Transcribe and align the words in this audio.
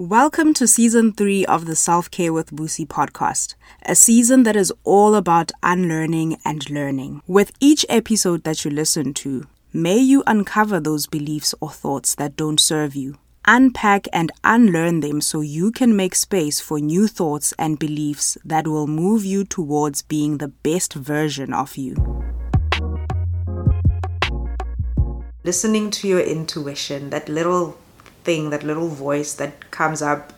Welcome 0.00 0.54
to 0.54 0.66
season 0.66 1.12
three 1.12 1.44
of 1.44 1.66
the 1.66 1.76
Self 1.76 2.10
Care 2.10 2.32
with 2.32 2.52
Busi 2.52 2.86
podcast, 2.86 3.54
a 3.84 3.94
season 3.94 4.44
that 4.44 4.56
is 4.56 4.72
all 4.82 5.14
about 5.14 5.52
unlearning 5.62 6.38
and 6.42 6.70
learning. 6.70 7.20
With 7.26 7.52
each 7.60 7.84
episode 7.90 8.44
that 8.44 8.64
you 8.64 8.70
listen 8.70 9.12
to, 9.12 9.46
may 9.74 9.98
you 9.98 10.22
uncover 10.26 10.80
those 10.80 11.06
beliefs 11.06 11.54
or 11.60 11.68
thoughts 11.70 12.14
that 12.14 12.34
don't 12.34 12.58
serve 12.58 12.96
you, 12.96 13.18
unpack 13.44 14.06
and 14.10 14.32
unlearn 14.42 15.00
them 15.00 15.20
so 15.20 15.42
you 15.42 15.70
can 15.70 15.94
make 15.94 16.14
space 16.14 16.60
for 16.60 16.80
new 16.80 17.06
thoughts 17.06 17.52
and 17.58 17.78
beliefs 17.78 18.38
that 18.42 18.66
will 18.66 18.86
move 18.86 19.26
you 19.26 19.44
towards 19.44 20.00
being 20.00 20.38
the 20.38 20.48
best 20.48 20.94
version 20.94 21.52
of 21.52 21.76
you. 21.76 21.94
Listening 25.44 25.90
to 25.90 26.08
your 26.08 26.20
intuition, 26.20 27.10
that 27.10 27.28
little 27.28 27.76
thing, 28.24 28.50
that 28.50 28.62
little 28.62 28.88
voice 28.88 29.34
that 29.34 29.70
comes 29.70 30.02
up, 30.02 30.32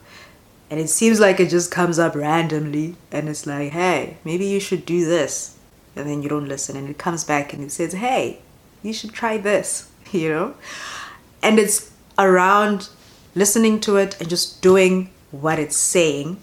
and 0.70 0.80
it 0.80 0.88
seems 0.88 1.20
like 1.20 1.40
it 1.40 1.50
just 1.50 1.70
comes 1.70 1.98
up 1.98 2.14
randomly, 2.14 2.96
and 3.10 3.28
it's 3.28 3.46
like, 3.46 3.72
hey, 3.72 4.16
maybe 4.24 4.46
you 4.46 4.60
should 4.60 4.86
do 4.86 5.04
this. 5.04 5.58
And 5.94 6.08
then 6.08 6.22
you 6.22 6.28
don't 6.28 6.48
listen, 6.48 6.76
and 6.76 6.88
it 6.88 6.96
comes 6.96 7.24
back 7.24 7.52
and 7.52 7.62
it 7.62 7.70
says, 7.70 7.92
hey, 7.92 8.40
you 8.82 8.92
should 8.94 9.12
try 9.12 9.36
this, 9.36 9.90
you 10.12 10.30
know? 10.30 10.54
And 11.42 11.58
it's 11.58 11.90
around 12.18 12.88
listening 13.34 13.80
to 13.80 13.96
it 13.96 14.18
and 14.20 14.28
just 14.28 14.62
doing 14.62 15.10
what 15.30 15.58
it's 15.58 15.76
saying. 15.76 16.38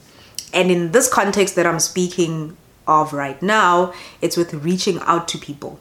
And 0.54 0.72
in 0.72 0.92
this 0.92 1.12
context 1.12 1.56
that 1.56 1.66
I'm 1.66 1.80
speaking 1.80 2.58
of 2.88 3.14
right 3.14 3.42
now, 3.42 3.94
it's 4.22 4.36
with 4.36 4.54
reaching 4.54 5.00
out 5.02 5.28
to 5.30 5.38
people 5.38 5.80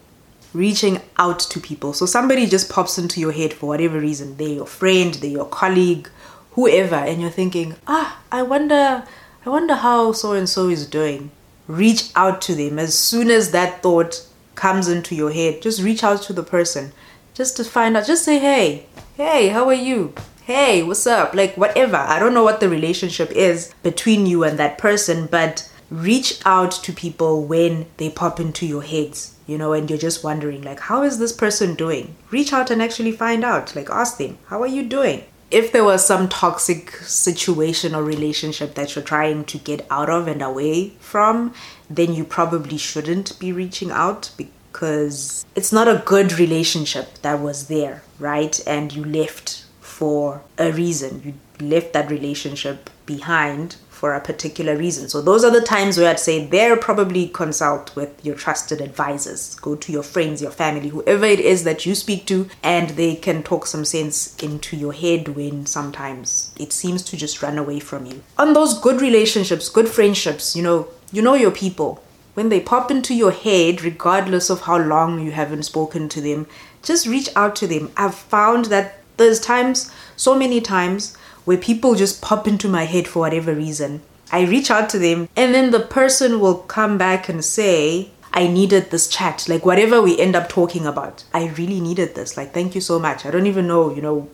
reaching 0.52 1.00
out 1.16 1.40
to 1.40 1.60
people. 1.60 1.92
So 1.92 2.06
somebody 2.06 2.46
just 2.46 2.70
pops 2.70 2.98
into 2.98 3.20
your 3.20 3.32
head 3.32 3.52
for 3.52 3.66
whatever 3.66 4.00
reason. 4.00 4.36
They're 4.36 4.48
your 4.48 4.66
friend, 4.66 5.14
they're 5.14 5.30
your 5.30 5.46
colleague, 5.46 6.08
whoever, 6.52 6.96
and 6.96 7.20
you're 7.20 7.30
thinking, 7.30 7.76
ah, 7.86 8.20
I 8.32 8.42
wonder, 8.42 9.04
I 9.44 9.50
wonder 9.50 9.74
how 9.74 10.12
so 10.12 10.32
and 10.32 10.48
so 10.48 10.68
is 10.68 10.86
doing. 10.86 11.30
Reach 11.66 12.10
out 12.16 12.40
to 12.42 12.54
them 12.54 12.78
as 12.78 12.96
soon 12.96 13.30
as 13.30 13.50
that 13.52 13.82
thought 13.82 14.26
comes 14.54 14.88
into 14.88 15.14
your 15.14 15.30
head. 15.30 15.62
Just 15.62 15.82
reach 15.82 16.02
out 16.02 16.22
to 16.22 16.32
the 16.32 16.42
person, 16.42 16.92
just 17.34 17.56
to 17.58 17.64
find 17.64 17.96
out. 17.96 18.06
Just 18.06 18.24
say, 18.24 18.38
hey, 18.38 18.86
hey, 19.16 19.48
how 19.48 19.68
are 19.68 19.74
you? 19.74 20.14
Hey, 20.44 20.82
what's 20.82 21.06
up? 21.06 21.34
Like 21.34 21.56
whatever. 21.56 21.96
I 21.96 22.18
don't 22.18 22.32
know 22.32 22.42
what 22.42 22.60
the 22.60 22.70
relationship 22.70 23.30
is 23.32 23.74
between 23.82 24.24
you 24.24 24.44
and 24.44 24.58
that 24.58 24.78
person, 24.78 25.26
but 25.26 25.70
reach 25.90 26.40
out 26.46 26.72
to 26.72 26.92
people 26.92 27.44
when 27.44 27.86
they 27.98 28.08
pop 28.08 28.40
into 28.40 28.66
your 28.66 28.82
heads 28.82 29.37
you 29.48 29.56
know, 29.58 29.72
and 29.72 29.88
you're 29.88 29.98
just 29.98 30.22
wondering, 30.22 30.62
like, 30.62 30.78
how 30.78 31.02
is 31.02 31.18
this 31.18 31.32
person 31.32 31.74
doing? 31.74 32.14
Reach 32.30 32.52
out 32.52 32.70
and 32.70 32.82
actually 32.82 33.12
find 33.12 33.42
out. 33.42 33.74
Like, 33.74 33.88
ask 33.90 34.18
them, 34.18 34.38
how 34.46 34.60
are 34.62 34.68
you 34.68 34.84
doing? 34.84 35.24
If 35.50 35.72
there 35.72 35.82
was 35.82 36.04
some 36.04 36.28
toxic 36.28 36.90
situation 36.96 37.94
or 37.94 38.04
relationship 38.04 38.74
that 38.74 38.94
you're 38.94 39.04
trying 39.04 39.46
to 39.46 39.56
get 39.56 39.86
out 39.90 40.10
of 40.10 40.28
and 40.28 40.42
away 40.42 40.90
from, 41.00 41.54
then 41.88 42.12
you 42.12 42.24
probably 42.24 42.76
shouldn't 42.76 43.38
be 43.40 43.50
reaching 43.50 43.90
out 43.90 44.30
because 44.36 45.46
it's 45.56 45.72
not 45.72 45.88
a 45.88 46.02
good 46.04 46.38
relationship 46.38 47.14
that 47.22 47.40
was 47.40 47.68
there, 47.68 48.02
right? 48.18 48.60
And 48.66 48.92
you 48.92 49.02
left 49.02 49.64
for 49.80 50.42
a 50.58 50.70
reason. 50.70 51.22
You 51.24 51.66
left 51.66 51.94
that 51.94 52.10
relationship 52.10 52.90
behind 53.06 53.76
for 53.98 54.14
a 54.14 54.20
particular 54.20 54.76
reason. 54.76 55.08
So 55.08 55.20
those 55.20 55.42
are 55.42 55.50
the 55.50 55.60
times 55.60 55.98
where 55.98 56.08
I'd 56.08 56.20
say 56.20 56.46
there 56.46 56.76
probably 56.76 57.26
consult 57.28 57.94
with 57.96 58.24
your 58.24 58.36
trusted 58.36 58.80
advisors. 58.80 59.56
Go 59.56 59.74
to 59.74 59.90
your 59.90 60.04
friends, 60.04 60.40
your 60.40 60.52
family, 60.52 60.88
whoever 60.88 61.26
it 61.26 61.40
is 61.40 61.64
that 61.64 61.84
you 61.84 61.96
speak 61.96 62.24
to, 62.26 62.48
and 62.62 62.90
they 62.90 63.16
can 63.16 63.42
talk 63.42 63.66
some 63.66 63.84
sense 63.84 64.36
into 64.36 64.76
your 64.76 64.92
head 64.92 65.28
when 65.28 65.66
sometimes 65.66 66.54
it 66.60 66.72
seems 66.72 67.02
to 67.02 67.16
just 67.16 67.42
run 67.42 67.58
away 67.58 67.80
from 67.80 68.06
you. 68.06 68.22
On 68.38 68.52
those 68.52 68.78
good 68.78 69.00
relationships, 69.00 69.68
good 69.68 69.88
friendships, 69.88 70.54
you 70.54 70.62
know, 70.62 70.86
you 71.10 71.20
know 71.20 71.34
your 71.34 71.50
people. 71.50 72.02
When 72.34 72.50
they 72.50 72.60
pop 72.60 72.92
into 72.92 73.16
your 73.16 73.32
head, 73.32 73.82
regardless 73.82 74.48
of 74.48 74.60
how 74.60 74.78
long 74.78 75.20
you 75.20 75.32
haven't 75.32 75.64
spoken 75.64 76.08
to 76.10 76.20
them, 76.20 76.46
just 76.84 77.08
reach 77.08 77.28
out 77.34 77.56
to 77.56 77.66
them. 77.66 77.90
I've 77.96 78.14
found 78.14 78.66
that 78.66 79.00
there's 79.16 79.40
times, 79.40 79.90
so 80.14 80.38
many 80.38 80.60
times, 80.60 81.16
where 81.48 81.56
people 81.56 81.94
just 81.94 82.20
pop 82.20 82.46
into 82.46 82.68
my 82.68 82.84
head 82.84 83.08
for 83.08 83.20
whatever 83.20 83.54
reason. 83.54 84.02
I 84.30 84.42
reach 84.44 84.70
out 84.70 84.90
to 84.90 84.98
them, 84.98 85.30
and 85.34 85.54
then 85.54 85.70
the 85.70 85.80
person 85.80 86.40
will 86.40 86.56
come 86.56 86.98
back 86.98 87.30
and 87.30 87.42
say, 87.42 88.10
I 88.34 88.48
needed 88.48 88.90
this 88.90 89.08
chat. 89.08 89.46
Like, 89.48 89.64
whatever 89.64 90.02
we 90.02 90.20
end 90.20 90.36
up 90.36 90.50
talking 90.50 90.84
about, 90.84 91.24
I 91.32 91.46
really 91.56 91.80
needed 91.80 92.14
this. 92.14 92.36
Like, 92.36 92.52
thank 92.52 92.74
you 92.74 92.82
so 92.82 92.98
much. 92.98 93.24
I 93.24 93.30
don't 93.30 93.46
even 93.46 93.66
know, 93.66 93.90
you 93.94 94.02
know, 94.02 94.28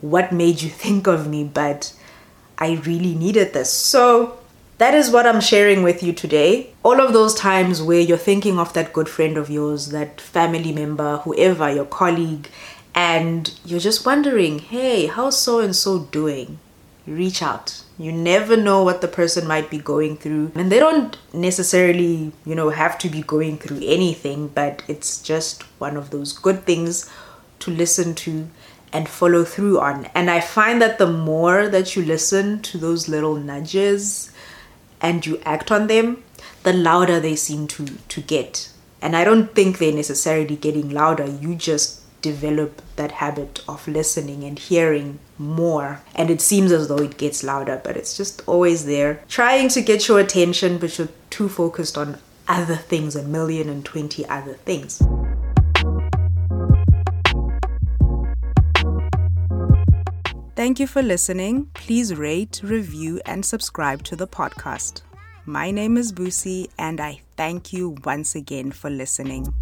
what 0.00 0.32
made 0.32 0.62
you 0.62 0.70
think 0.84 1.06
of 1.06 1.28
me, 1.28 1.44
but 1.44 1.92
I 2.56 2.80
really 2.86 3.14
needed 3.14 3.52
this. 3.52 3.70
So, 3.70 4.38
that 4.78 4.94
is 4.94 5.10
what 5.10 5.26
I'm 5.26 5.42
sharing 5.42 5.82
with 5.82 6.02
you 6.02 6.14
today. 6.14 6.72
All 6.82 6.98
of 6.98 7.12
those 7.12 7.34
times 7.34 7.82
where 7.82 8.00
you're 8.00 8.16
thinking 8.16 8.58
of 8.58 8.72
that 8.72 8.94
good 8.94 9.10
friend 9.10 9.36
of 9.36 9.50
yours, 9.50 9.90
that 9.90 10.18
family 10.18 10.72
member, 10.72 11.18
whoever, 11.18 11.70
your 11.70 11.84
colleague, 11.84 12.48
and 12.94 13.52
you're 13.64 13.80
just 13.80 14.06
wondering, 14.06 14.60
hey, 14.60 15.06
how's 15.06 15.38
so 15.38 15.60
and 15.60 15.74
so 15.74 16.00
doing? 16.00 16.58
Reach 17.06 17.42
out. 17.42 17.82
You 17.98 18.12
never 18.12 18.56
know 18.56 18.82
what 18.82 19.00
the 19.00 19.08
person 19.08 19.46
might 19.46 19.70
be 19.70 19.78
going 19.78 20.16
through. 20.16 20.52
And 20.54 20.70
they 20.70 20.78
don't 20.78 21.16
necessarily, 21.32 22.32
you 22.46 22.54
know, 22.54 22.70
have 22.70 22.96
to 22.98 23.08
be 23.08 23.22
going 23.22 23.58
through 23.58 23.80
anything, 23.82 24.48
but 24.48 24.82
it's 24.88 25.20
just 25.20 25.62
one 25.78 25.96
of 25.96 26.10
those 26.10 26.32
good 26.32 26.64
things 26.64 27.10
to 27.60 27.70
listen 27.70 28.14
to 28.14 28.48
and 28.92 29.08
follow 29.08 29.44
through 29.44 29.80
on. 29.80 30.06
And 30.14 30.30
I 30.30 30.40
find 30.40 30.80
that 30.80 30.98
the 30.98 31.10
more 31.10 31.68
that 31.68 31.96
you 31.96 32.04
listen 32.04 32.62
to 32.62 32.78
those 32.78 33.08
little 33.08 33.34
nudges 33.34 34.30
and 35.00 35.26
you 35.26 35.40
act 35.44 35.70
on 35.72 35.88
them, 35.88 36.22
the 36.62 36.72
louder 36.72 37.20
they 37.20 37.36
seem 37.36 37.66
to 37.68 37.86
to 38.08 38.20
get. 38.20 38.70
And 39.02 39.14
I 39.16 39.24
don't 39.24 39.54
think 39.54 39.78
they're 39.78 39.92
necessarily 39.92 40.56
getting 40.56 40.90
louder. 40.90 41.26
You 41.26 41.56
just 41.56 42.00
develop 42.24 42.80
that 42.96 43.12
habit 43.12 43.62
of 43.68 43.86
listening 43.86 44.44
and 44.44 44.58
hearing 44.58 45.18
more. 45.36 46.00
And 46.14 46.30
it 46.30 46.40
seems 46.40 46.72
as 46.72 46.88
though 46.88 47.02
it 47.08 47.18
gets 47.18 47.44
louder, 47.44 47.80
but 47.84 47.98
it's 47.98 48.16
just 48.16 48.42
always 48.46 48.86
there, 48.86 49.22
trying 49.28 49.68
to 49.76 49.82
get 49.82 50.08
your 50.08 50.20
attention, 50.20 50.78
but 50.78 50.96
you're 50.96 51.14
too 51.28 51.50
focused 51.50 51.98
on 51.98 52.16
other 52.48 52.76
things, 52.76 53.14
a 53.14 53.22
million 53.22 53.68
and 53.68 53.84
twenty 53.84 54.26
other 54.26 54.54
things. 54.54 55.02
Thank 60.56 60.80
you 60.80 60.86
for 60.86 61.02
listening. 61.02 61.66
Please 61.74 62.14
rate, 62.14 62.60
review, 62.64 63.20
and 63.26 63.44
subscribe 63.44 64.02
to 64.04 64.16
the 64.16 64.26
podcast. 64.26 65.02
My 65.44 65.70
name 65.70 65.98
is 65.98 66.10
Busi, 66.10 66.68
and 66.78 67.00
I 67.00 67.20
thank 67.36 67.72
you 67.72 67.96
once 68.04 68.34
again 68.34 68.72
for 68.72 68.88
listening. 68.88 69.52